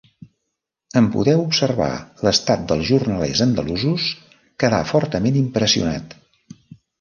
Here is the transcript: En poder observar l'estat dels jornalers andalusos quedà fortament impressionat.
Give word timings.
En 1.01 1.09
poder 1.15 1.35
observar 1.41 1.89
l'estat 2.27 2.63
dels 2.71 2.87
jornalers 2.93 3.43
andalusos 3.47 4.09
quedà 4.65 4.81
fortament 4.95 5.39
impressionat. 5.43 6.19